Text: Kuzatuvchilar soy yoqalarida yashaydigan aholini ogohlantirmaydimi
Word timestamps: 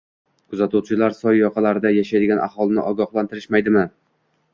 Kuzatuvchilar 0.53 1.13
soy 1.17 1.37
yoqalarida 1.39 1.91
yashaydigan 1.97 2.41
aholini 2.47 2.87
ogohlantirmaydimi 2.93 3.85